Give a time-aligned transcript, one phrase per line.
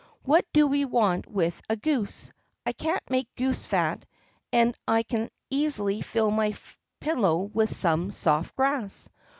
[0.23, 2.31] What do we want with a goose?
[2.65, 4.03] I can't make goose fat
[4.51, 6.55] and I can easily fill my
[6.99, 9.11] pillow with some soft grass.